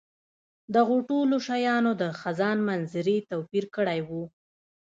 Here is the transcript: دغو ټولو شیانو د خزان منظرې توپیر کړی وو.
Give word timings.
دغو 0.75 0.97
ټولو 1.09 1.35
شیانو 1.47 1.91
د 2.01 2.03
خزان 2.19 2.57
منظرې 2.69 3.17
توپیر 3.31 3.65
کړی 3.75 3.99
وو. 4.07 4.23